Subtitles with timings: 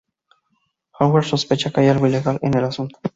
[0.99, 2.97] Howard sospecha que hay algo ilegal en el asunto.